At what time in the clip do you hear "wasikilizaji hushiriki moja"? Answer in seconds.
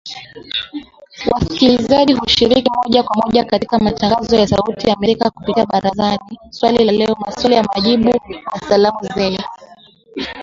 1.31-3.03